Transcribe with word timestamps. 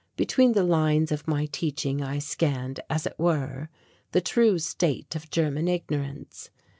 Between 0.17 0.53
the 0.53 0.63
lines 0.63 1.11
of 1.11 1.27
my 1.27 1.45
teaching, 1.45 2.01
I 2.01 2.17
scanned, 2.17 2.79
as 2.89 3.05
it 3.05 3.13
were, 3.19 3.69
the 4.13 4.19
true 4.19 4.57
state 4.57 5.15
of 5.15 5.29
German 5.29 5.67
ignorance. 5.67 6.49